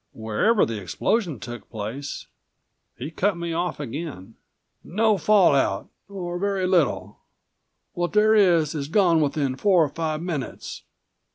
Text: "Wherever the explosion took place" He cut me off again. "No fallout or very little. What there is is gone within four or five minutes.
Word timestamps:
"Wherever 0.13 0.65
the 0.65 0.81
explosion 0.81 1.39
took 1.39 1.69
place" 1.69 2.25
He 2.97 3.11
cut 3.11 3.37
me 3.37 3.53
off 3.53 3.79
again. 3.79 4.33
"No 4.83 5.15
fallout 5.19 5.89
or 6.09 6.39
very 6.39 6.65
little. 6.65 7.19
What 7.93 8.13
there 8.13 8.33
is 8.33 8.73
is 8.73 8.87
gone 8.87 9.21
within 9.21 9.55
four 9.55 9.83
or 9.83 9.89
five 9.89 10.23
minutes. 10.23 10.81